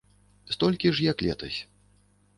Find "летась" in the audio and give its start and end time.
1.27-1.63